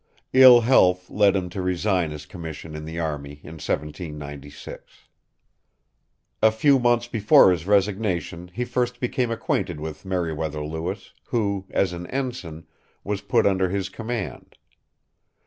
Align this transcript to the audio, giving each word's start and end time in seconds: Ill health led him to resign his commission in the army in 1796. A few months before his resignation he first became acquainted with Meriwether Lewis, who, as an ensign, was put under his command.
Ill 0.33 0.61
health 0.61 1.11
led 1.11 1.35
him 1.35 1.47
to 1.47 1.61
resign 1.61 2.09
his 2.09 2.25
commission 2.25 2.73
in 2.75 2.85
the 2.85 2.97
army 2.99 3.33
in 3.43 3.59
1796. 3.61 4.83
A 6.41 6.49
few 6.49 6.79
months 6.79 7.07
before 7.07 7.51
his 7.51 7.67
resignation 7.67 8.47
he 8.51 8.65
first 8.65 8.99
became 8.99 9.29
acquainted 9.29 9.79
with 9.79 10.03
Meriwether 10.03 10.65
Lewis, 10.65 11.13
who, 11.25 11.67
as 11.69 11.93
an 11.93 12.07
ensign, 12.07 12.65
was 13.03 13.21
put 13.21 13.45
under 13.45 13.69
his 13.69 13.89
command. 13.89 14.57